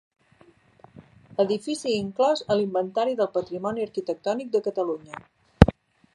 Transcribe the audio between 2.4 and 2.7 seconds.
a